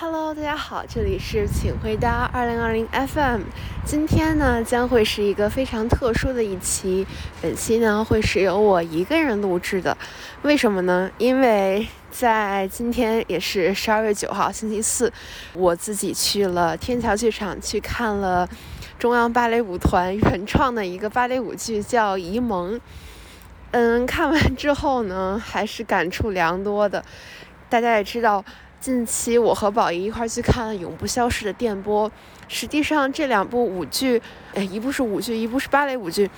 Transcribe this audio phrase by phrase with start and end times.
[0.00, 3.42] Hello，大家好，这里是请回答二零二零 FM。
[3.84, 7.06] 今天呢将会是一个非常特殊的一期，
[7.42, 9.94] 本期呢会是由我一个人录制的。
[10.40, 11.10] 为什么呢？
[11.18, 15.12] 因为在今天也是十二月九号星期四，
[15.52, 18.48] 我自己去了天桥剧场去看了
[18.98, 22.74] 中央芭蕾舞团原创的一个芭蕾舞剧，叫《沂蒙》。
[23.72, 27.04] 嗯，看完之后呢，还是感触良多的。
[27.68, 28.42] 大家也知道。
[28.80, 32.08] 近期我和宝仪一块去看《永不消逝的电波》，
[32.48, 34.20] 实际上这两部舞剧，
[34.54, 36.30] 哎，一部是舞剧，一部是芭蕾舞剧，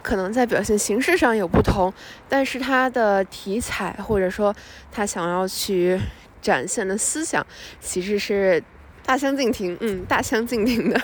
[0.00, 1.92] 可能在表现形式上有不同，
[2.28, 4.54] 但是它的题材或者说
[4.92, 6.00] 他想要去
[6.40, 7.44] 展现的思想，
[7.80, 8.62] 其实是
[9.04, 11.00] 大相径庭，嗯，大相径庭的，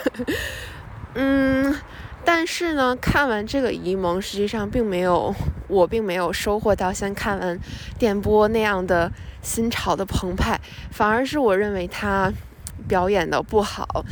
[1.15, 1.75] 嗯。
[2.27, 5.33] 但是呢，看完这个《沂蒙》，实际上并没有，
[5.69, 7.57] 我并没有收获到像看完
[8.01, 12.33] 电波那样的心潮的澎湃，反而是我认为他
[12.89, 14.05] 表演的不好。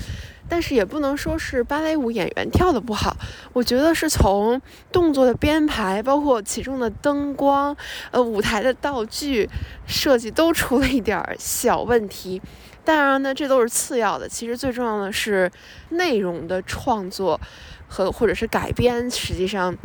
[0.49, 3.17] 但是也不能说是芭蕾舞演员跳的不好，
[3.53, 4.61] 我觉得是从
[4.93, 7.77] 动作的编排，包括其中的灯光，
[8.13, 9.51] 呃，舞台的道具
[9.87, 12.41] 设计都出了一点小问题。
[12.85, 15.51] 当然呢，这都是次要的，其实最重要的是
[15.89, 17.41] 内容的创作。
[17.89, 19.77] 和或者是改编，实际上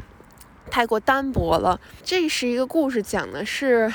[0.69, 1.79] 太过单薄了。
[2.03, 3.93] 这是一个故事，讲的是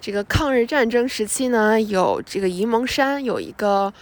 [0.00, 3.92] 这个抗日战争时期呢，有这个沂蒙山有一个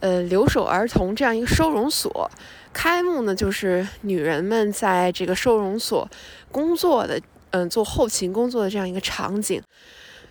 [0.00, 2.30] 呃留守儿童这样一个收容所。
[2.72, 6.08] 开幕呢，就是女人们在这个收容所
[6.50, 9.60] 工作的，嗯，做后勤工作的这样一个场景。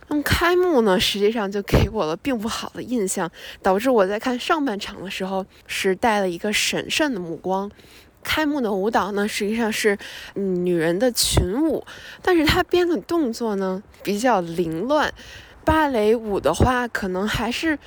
[0.07, 7.69] 那么开幕呢，实际上就给我了并不好的印象，导致我在看上半场的时候是带了一个审慎的目光。
[8.23, 9.97] 开幕的舞蹈呢，实际上是
[10.36, 11.86] 女人的群舞，
[12.22, 15.14] 但是她编的动作呢比较凌乱。
[15.64, 17.77] 芭蕾舞的话，可能还是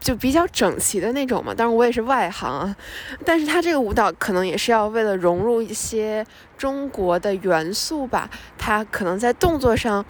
[0.00, 1.54] 就比较整齐的那种嘛。
[1.54, 2.76] 当然我也是外行啊，
[3.24, 8.28] 但是她这个舞蹈可能也是要为了融入一些中国的元素吧，
[8.58, 10.04] 她可能在动作上。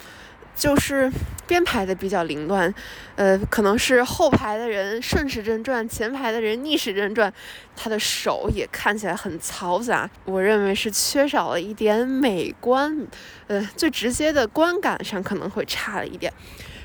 [0.55, 1.11] 就是
[1.47, 2.73] 编排的比较凌乱，
[3.17, 7.33] 呃，可能是后排的人顺时针转，前排的人逆时针转，
[7.77, 10.09] 他的手也看起来很嘈杂。
[10.25, 13.07] 我认为是缺少了一点美观，
[13.49, 16.33] 呃，最直接的观感上可能会差了一点。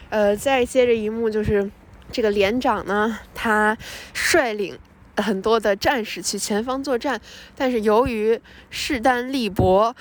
[0.10, 1.70] 呃，再接着一幕就是
[2.12, 3.78] 这个连长呢，他
[4.14, 4.78] 率领
[5.18, 7.22] 很多的战士去前方作战，
[7.56, 8.42] 但是由于
[8.72, 9.96] 势单力薄。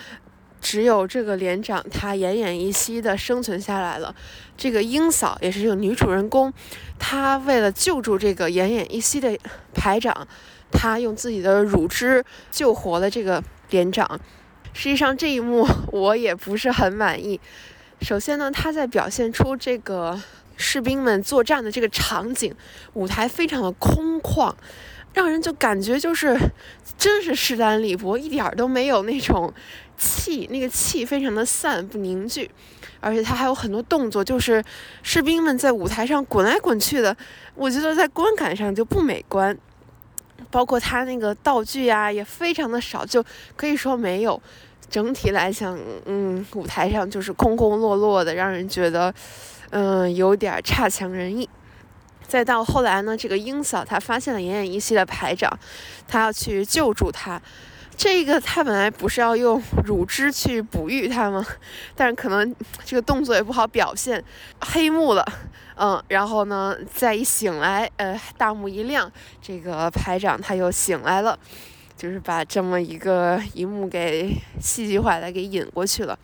[0.70, 4.14] 只有这个连长他奄奄一息的生存下来了。
[4.54, 6.52] 这个英嫂也是这个女主人公，
[6.98, 9.34] 她为了救助这个奄奄一息的
[9.72, 10.28] 排长，
[10.70, 14.20] 她用自己的乳汁救活了这个连长。
[14.74, 17.40] 实际上这一幕 我也不是很满意。
[18.02, 20.20] 首先呢，他在表现出这个
[20.58, 22.54] 士兵们作战的这个场景，
[22.92, 24.52] 舞台非常的空旷。
[25.14, 26.38] 让人就感觉就是，
[26.98, 29.52] 真是势单力薄，一点儿都没有那种
[29.98, 32.50] 气，那个气非常的散不凝聚，
[33.00, 34.64] 而且他还有很多动作，就是
[35.02, 37.14] 士兵们在舞台上滚来滚去的，
[37.54, 39.56] 我觉得在观感上就不美观。
[40.50, 43.22] 包括他那个道具啊，也非常的少，就
[43.56, 44.40] 可以说没有。
[44.88, 49.12] 整体来讲，嗯，舞台上就是空空落落的，让人觉得，
[49.70, 51.46] 嗯，有点差强人意。
[52.26, 55.58] 再到后来呢，这个英嫂她发现了奄奄一息的排长，
[56.06, 57.42] 她要去救助他。
[57.98, 61.44] 这个他本来不是要用乳汁去哺育他吗？
[61.96, 62.54] 但是可能
[62.84, 64.22] 这个动作也不好表现，
[64.60, 65.32] 黑幕了。
[65.74, 69.10] 嗯，然后呢，再一醒来，呃，大幕一亮，
[69.42, 71.36] 这个排长他又醒来了，
[71.96, 76.16] 就是把这么一个一幕给戏剧化的给引过去了。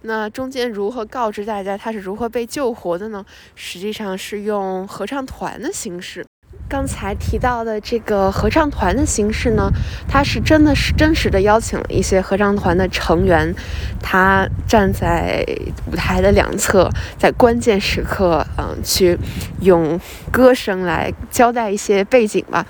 [0.00, 3.22] 那中间如何告知大家他是如何被救活的呢？
[3.54, 6.24] 实际上是用合唱团的形式。
[6.68, 9.70] 刚才提到的这个合唱团的形式呢，
[10.06, 13.54] 它是真的是真实的邀请了一些合唱团的成员，
[14.02, 15.42] 他站在
[15.90, 19.18] 舞台的两侧，在关键时刻，嗯，去
[19.62, 19.98] 用
[20.30, 22.66] 歌声来交代一些背景吧，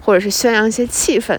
[0.00, 1.38] 或者是宣扬一些气氛。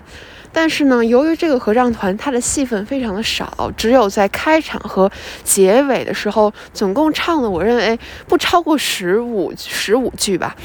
[0.56, 5.12] 但是呢，由于这个合唱团它的戏份非常的少，只有在开场和
[5.44, 10.56] 结尾的时候，总共唱了我认为不超过十五十五句吧。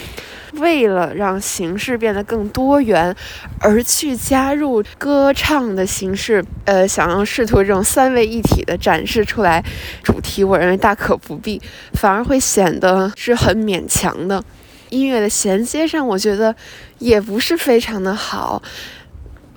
[0.59, 3.15] 为了让形式变得更多元，
[3.61, 9.65] 而去加入歌唱的形式，呃，想要试图这种三位一体的展示出来
[10.03, 11.61] 主题，我认为大可不必，
[11.95, 14.43] 反而会显得是很勉强的。
[14.91, 16.55] 音乐的衔接上，我觉得
[16.99, 18.63] 也不是非常的好。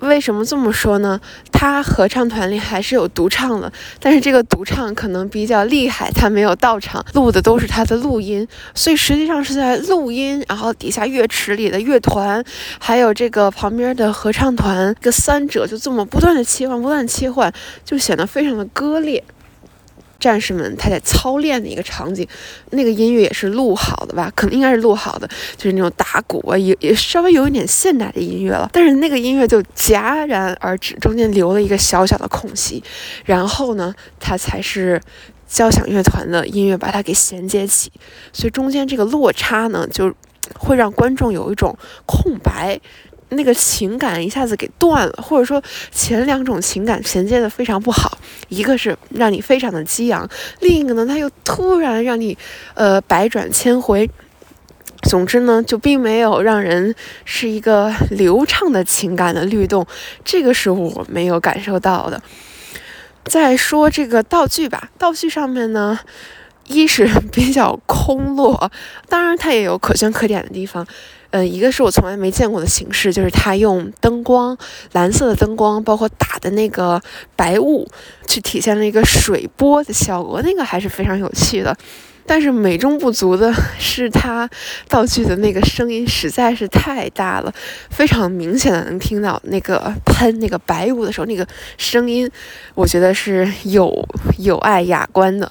[0.02, 1.20] 为什么这么说呢？
[1.52, 12.44] 他合唱团里还是有独唱的，但是这个独唱可能比较厉害，他没有到场，录的都是他的录音，所以实际上是在录音，然后底下乐池里的乐团，
[12.80, 17.52] 还有这个旁边的合唱团，这三者就这么不断的切换，不断切换，
[17.84, 19.22] 就显得非常的割裂。
[20.22, 22.24] 战士们他在操练的一个场景，
[22.70, 24.32] 那个音乐也是录好的吧？
[24.36, 28.70] 可能应该是录好的，就是那种打鼓啊，也也稍微有一点现代的音乐了。
[28.72, 32.80] 但是那个音乐就戛然而止，中间留了一个小小的空隙，
[33.24, 35.00] 然后呢，它才是
[35.48, 37.90] 交响乐团的音乐把它给衔接起，
[38.32, 40.14] 所以中间这个落差呢，就
[40.56, 41.76] 会让观众有一种
[42.06, 42.80] 空白。
[43.32, 48.18] 那个情感一下子给断了，或者说前两种情感衔接的非常不好，
[48.48, 50.28] 一个是让你非常的激昂，
[50.60, 52.36] 另一个呢，它又突然让你，
[52.74, 54.08] 呃，百转千回。
[55.08, 56.94] 总之呢，就并没有让人
[57.24, 59.84] 是一个流畅的情感的律动，
[60.24, 62.22] 这个是我没有感受到的。
[63.24, 65.98] 再说这个道具吧，道具上面呢，
[66.68, 68.70] 一是比较空落，
[69.08, 70.86] 当然它也有可圈可点的地方。
[71.32, 74.56] 嗯，一个是我从来没见过的形式，就是他用灯光，
[74.92, 77.00] 蓝色的灯光，包括打的那个
[77.34, 77.88] 白雾，
[78.28, 81.74] 去体现了一个水波的效果，那个还是非常有趣的。
[82.24, 84.48] 但是美中不足的 是，他
[84.88, 87.52] 道具的那个声音实在是太大了，
[87.88, 91.46] 非常明显的能听到那个喷那个白雾的时候那个
[91.78, 92.30] 声音，
[92.74, 94.06] 我觉得是有
[94.38, 95.50] 有碍雅观的。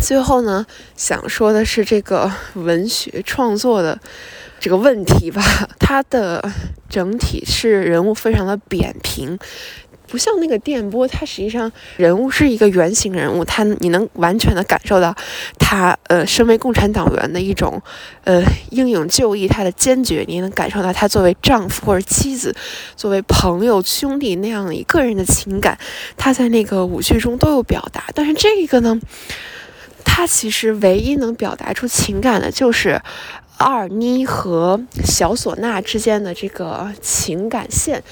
[0.00, 0.66] 最后呢，
[0.96, 3.98] 想说的是这个文学创作的。
[4.58, 5.42] 这个问题吧，
[5.78, 6.42] 它的
[6.88, 9.38] 整体是人物非常的扁平，
[10.08, 15.14] 不像那个电波，它实际上人物是一个原型人物，他你能完全的感受到
[15.58, 17.80] 他呃身为共产党员的一种
[18.24, 22.56] 呃英勇就义，他的坚决，你能感受到他作为丈夫或者妻子，
[22.96, 25.78] 作为朋友兄弟那样一个人的情感，
[26.16, 28.98] 他在那个舞剧中都有表达，但是这个呢，
[30.06, 33.02] 他其实唯一能表达出情感的就是。
[33.58, 38.02] 二妮和小唢呐之间的这个情感线，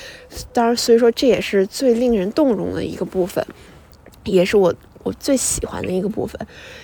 [0.54, 3.46] 当然，所以说这也是最令人动容的一个部分，
[4.24, 6.40] 也是我我最喜欢的一个部分。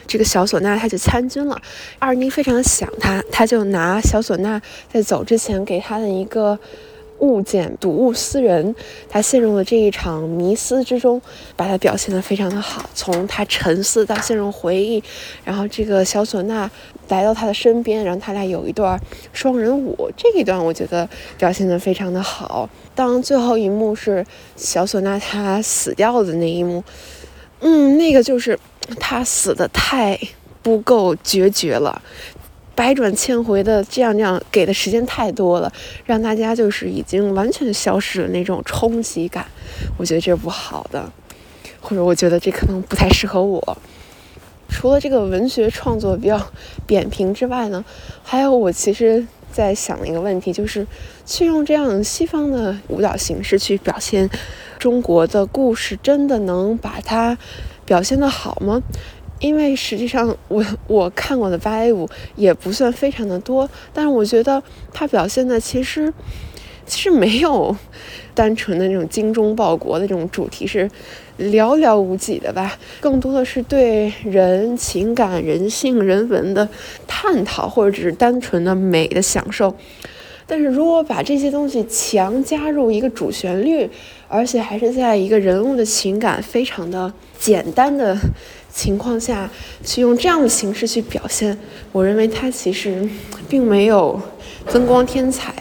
[0.06, 1.58] 这个小唢呐他就参军了，
[1.98, 4.60] 二妮非常想他，他就拿小唢呐
[4.92, 6.58] 在走之前给他的一个。
[7.20, 8.74] 物件睹物思人，
[9.08, 11.20] 他陷入了这一场迷思之中，
[11.56, 12.88] 把他表现得非常的好。
[12.94, 15.02] 从他沉思到陷入回忆，
[15.44, 16.70] 然后这个小唢呐
[17.08, 18.98] 来到他的身边，然后他俩有一段
[19.32, 21.08] 双人舞，这一段我觉得
[21.38, 22.68] 表现得非常的好。
[22.94, 24.26] 当最后一幕是
[24.56, 26.82] 小唢呐他死掉的那一幕，
[27.60, 28.58] 嗯，那个就是
[28.98, 30.18] 他死的太
[30.62, 32.00] 不够决绝了。
[32.74, 35.70] 百转千回的这样这样给的时间太多了，
[36.04, 39.46] 让大家就是已经完全消失了那种冲击感，
[39.98, 41.12] 我觉得这不好的，
[41.80, 43.76] 或者我觉得这可能不太适合我。
[44.68, 46.40] 除了这个文学创作比较
[46.86, 47.84] 扁平之外呢，
[48.22, 50.86] 还有我其实在想的一个问题，就是
[51.26, 54.30] 去用这样西方的舞蹈形式去表现
[54.78, 57.36] 中国的故事，真的能把它
[57.84, 58.80] 表现得好吗？
[59.40, 66.12] 因为实际上，我我看过的芭蕾舞也不算非常的多，但是我觉得它表现的其实
[66.86, 67.74] 其实没有
[68.34, 70.88] 单纯的那种精忠报国的这种主题是
[71.38, 76.68] 寥寥无几的吧，更多的是对人情感、人性、人文的
[77.06, 79.74] 探讨，或者只是单纯的美的享受。
[80.50, 83.88] 但是如果把这些东西强加入一个主旋律，
[84.26, 88.18] 而且还是在一个人物的情感非常的简单的。
[88.72, 89.50] 情况下
[89.84, 91.58] 去用这样的形式去表现，
[91.90, 93.06] 我认为它其实
[93.48, 94.20] 并没有
[94.68, 95.52] 增光添彩。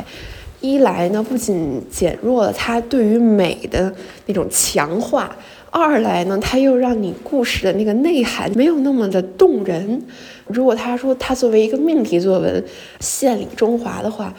[0.61, 3.91] 一来呢，不仅减弱了它对于美的
[4.27, 5.27] 那种强化；
[5.71, 10.03] 二来呢，它又让你故事的那个内涵没有那么的动人。
[10.45, 12.63] 如果他说他作为一个命题作文
[12.99, 14.31] 献礼中华的话。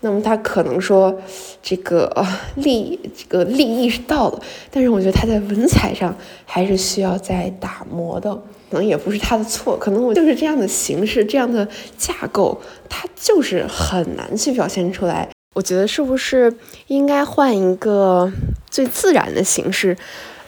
[0.00, 1.12] 那么他可能说，
[1.60, 2.24] 这个
[2.54, 4.40] 利这个利益是到了，
[4.70, 8.32] 但是我觉得他在文采上还是需要再打磨的，
[8.70, 15.28] 可能也不是他的错，可能我就是这样的形式，这样的架构，它就是很难去表现出来。
[15.54, 16.54] 我觉得是不是
[16.86, 18.32] 应该换一个
[18.70, 19.96] 最自然的形式，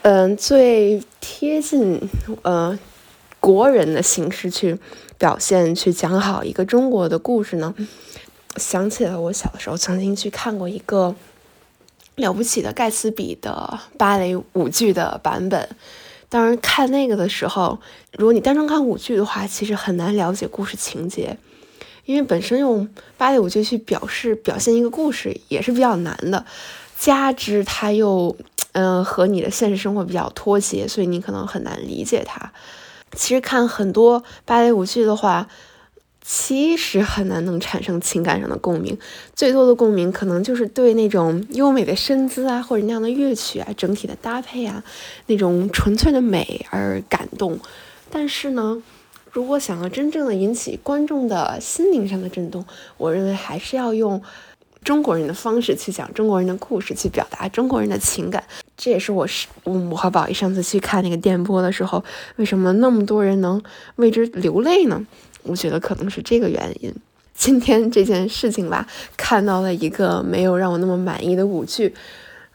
[0.02, 2.00] 嗯，最贴近
[2.42, 2.78] 呃
[3.40, 4.78] 国人的形式去
[5.19, 7.75] 表现，去讲好一个中国的故事呢？
[8.57, 11.14] 想起了我小时候曾经去看过一个
[12.16, 15.69] 了不起的盖茨比的芭蕾舞剧的版本。
[16.28, 17.78] 当然，看那个的时候，
[18.12, 21.38] 如果你单纯看舞剧的话，其实很难了解故事情节，
[22.04, 26.45] 因为本身用芭蕾舞剧去表示表现一个故事也是比较难的。
[26.99, 28.37] 加之它又
[28.73, 32.52] 嗯和你的现实生活比较脱节，所以你可能很难理解它。
[33.16, 35.49] 其实看很多芭蕾舞剧的话。
[36.23, 38.97] 其实很难能产生情感上的共鸣，
[39.35, 44.85] 最多的共鸣可能就是对那种优美的身姿啊，或者那样的乐曲啊，整体的搭配啊，
[45.27, 47.59] 那种纯粹的美而感动。
[48.11, 48.83] 但是呢，
[49.33, 52.65] 如果想要真正的引起观众的心灵上的震动，
[52.97, 54.23] 我认为还是要用
[54.85, 58.45] 中国人的方式去讲中国人的故事，去表达中国人的情感。
[58.77, 62.05] 这也是我是我和宝仪上次去看那个电波的时候，
[62.37, 63.62] 为什么那么多人能
[63.97, 65.07] 为之流泪呢？
[65.42, 66.94] 我觉得可能是这个原因。
[67.35, 71.94] 今天这件事情吧，看到了一个没有让我那么满意的舞剧，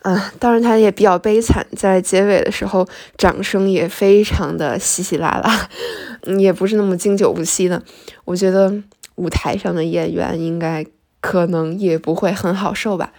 [0.03, 2.87] 嗯，当然它也比较悲惨，在结尾的时候，
[3.17, 5.69] 掌声也非常的稀稀拉拉，
[6.37, 7.81] 也不是那么经久不息的。
[8.25, 8.71] 我觉得
[9.15, 10.85] 舞台上的演员应该
[11.19, 13.11] 可能也不会很好受吧。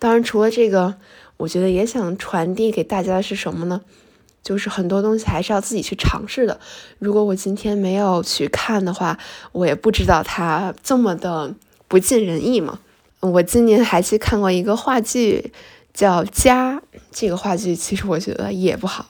[0.00, 0.96] 当然，除了这个，
[1.36, 3.82] 我觉得也想传递给大家的是什么呢？
[4.42, 6.58] 就是很多东西还是要自己去尝试的。
[6.98, 9.18] 如果我今天没有去看的话，
[9.52, 11.54] 我也不知道它这么的
[11.86, 12.78] 不尽人意嘛。
[13.20, 15.52] 我今年还去看过一个话剧，
[15.92, 16.76] 叫《家》。
[17.10, 19.06] 这个话剧其实我觉得也不好。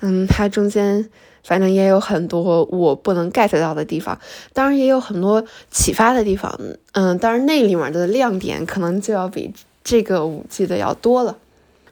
[0.00, 1.08] 嗯，它中间
[1.44, 4.18] 反正也有很多我不能 get 到的地方，
[4.52, 6.58] 当然也有很多启发的地方。
[6.92, 9.54] 嗯，当然那里面的亮点可能就要比
[9.84, 11.36] 这个舞剧的要多了。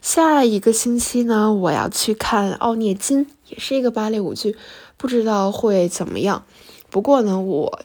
[0.02, 4.56] 下一个星期呢，我要去看《奥涅金》，也是一个芭蕾舞剧，
[4.96, 6.44] 不知道会怎么样。
[6.90, 7.82] 不过呢，我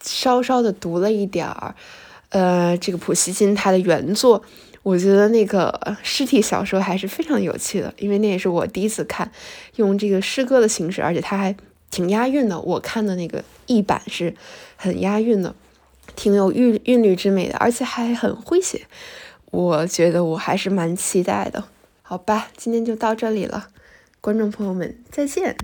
[0.00, 1.74] 稍稍的读了一点儿，
[2.28, 4.44] 呃，这个普希金他的原作，
[4.84, 9.32] 我觉得那个诗体小说还是非常有趣的，因为那也是我第一次看，
[9.74, 11.56] 用这个诗歌的形式，而且它还
[11.90, 12.60] 挺押韵的。
[12.60, 14.32] 我看的那个译版是
[14.76, 15.52] 很押韵的，
[16.14, 18.86] 挺有韵韵律之美的，而且还很诙谐。
[19.50, 21.64] 我觉得我还是蛮期待的，
[22.02, 23.68] 好吧，今天就到这里了，
[24.20, 25.56] 观众朋友们再见。